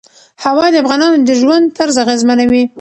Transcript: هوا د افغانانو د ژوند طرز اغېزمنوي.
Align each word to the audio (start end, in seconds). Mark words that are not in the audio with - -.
هوا 0.43 0.65
د 0.71 0.75
افغانانو 0.83 1.17
د 1.27 1.29
ژوند 1.41 1.65
طرز 1.77 1.95
اغېزمنوي. 2.03 2.63